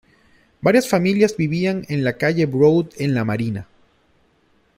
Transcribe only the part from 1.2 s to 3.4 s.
vivían en la calle Broad en la